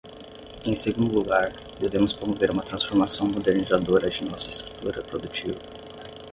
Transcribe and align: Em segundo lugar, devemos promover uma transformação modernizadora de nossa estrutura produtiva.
Em 0.65 0.73
segundo 0.73 1.13
lugar, 1.13 1.53
devemos 1.79 2.11
promover 2.11 2.49
uma 2.49 2.63
transformação 2.63 3.27
modernizadora 3.27 4.09
de 4.09 4.25
nossa 4.25 4.49
estrutura 4.49 5.03
produtiva. 5.03 5.59